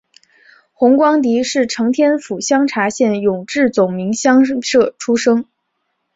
[0.73, 5.45] 洪光迪是承天府香茶县永治总明乡社出生。